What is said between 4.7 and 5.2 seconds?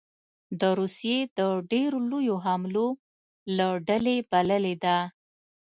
ده